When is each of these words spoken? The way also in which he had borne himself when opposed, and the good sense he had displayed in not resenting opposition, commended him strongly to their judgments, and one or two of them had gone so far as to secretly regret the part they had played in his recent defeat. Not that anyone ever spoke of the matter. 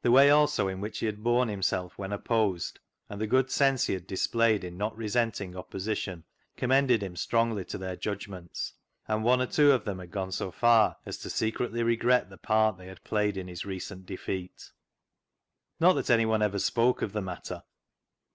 The 0.00 0.10
way 0.10 0.30
also 0.30 0.66
in 0.66 0.80
which 0.80 1.00
he 1.00 1.04
had 1.04 1.22
borne 1.22 1.48
himself 1.48 1.98
when 1.98 2.10
opposed, 2.10 2.78
and 3.10 3.20
the 3.20 3.26
good 3.26 3.50
sense 3.50 3.84
he 3.84 3.92
had 3.92 4.06
displayed 4.06 4.64
in 4.64 4.78
not 4.78 4.96
resenting 4.96 5.54
opposition, 5.58 6.24
commended 6.56 7.02
him 7.02 7.16
strongly 7.16 7.62
to 7.66 7.76
their 7.76 7.94
judgments, 7.94 8.72
and 9.06 9.24
one 9.24 9.42
or 9.42 9.46
two 9.46 9.72
of 9.72 9.84
them 9.84 9.98
had 9.98 10.10
gone 10.10 10.32
so 10.32 10.52
far 10.52 10.96
as 11.04 11.18
to 11.18 11.28
secretly 11.28 11.82
regret 11.82 12.30
the 12.30 12.38
part 12.38 12.78
they 12.78 12.86
had 12.86 13.04
played 13.04 13.36
in 13.36 13.46
his 13.46 13.66
recent 13.66 14.06
defeat. 14.06 14.72
Not 15.78 15.92
that 15.96 16.08
anyone 16.08 16.40
ever 16.40 16.58
spoke 16.58 17.02
of 17.02 17.12
the 17.12 17.20
matter. 17.20 17.62